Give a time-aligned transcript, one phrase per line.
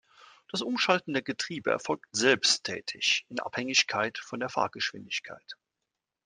[0.49, 5.57] Das Umschalten der Getriebe erfolgt selbsttätig, in Abhängigkeit von der Fahrgeschwindigkeit.